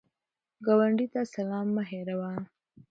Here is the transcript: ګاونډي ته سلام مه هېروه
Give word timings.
ګاونډي 0.65 1.07
ته 1.13 1.21
سلام 1.35 1.67
مه 1.75 1.83
هېروه 1.89 2.31